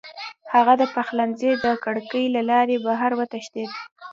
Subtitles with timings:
[0.53, 3.69] هغه د پخلنځي د کړکۍ له لارې بهر وتښتېد.